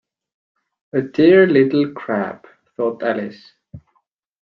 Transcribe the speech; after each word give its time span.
‘A 0.93 1.03
dear 1.03 1.45
little 1.45 1.91
crab!’ 1.91 2.47
thought 2.75 3.03
Alice. 3.03 3.53